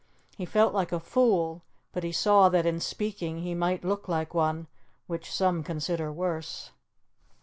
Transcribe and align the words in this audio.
He 0.35 0.45
felt 0.45 0.73
like 0.73 0.91
a 0.91 0.99
fool, 0.99 1.61
but 1.91 2.03
he 2.03 2.11
saw 2.11 2.49
that 2.49 2.65
in 2.65 2.79
speaking 2.79 3.43
he 3.43 3.53
might 3.53 3.83
look 3.83 4.07
like 4.07 4.33
one, 4.33 4.65
which 5.05 5.31
some 5.31 5.61
consider 5.63 6.11
worse. 6.11 6.71